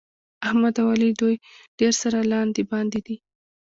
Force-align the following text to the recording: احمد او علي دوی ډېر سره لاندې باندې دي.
احمد 0.47 0.75
او 0.81 0.87
علي 0.93 1.09
دوی 1.21 1.35
ډېر 1.79 1.93
سره 2.01 2.17
لاندې 2.31 2.61
باندې 2.71 2.99
دي. 3.05 3.17